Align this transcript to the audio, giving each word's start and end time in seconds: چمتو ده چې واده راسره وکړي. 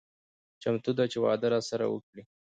چمتو 0.61 0.91
ده 0.97 1.05
چې 1.11 1.17
واده 1.25 1.47
راسره 1.53 1.85
وکړي. 1.89 2.23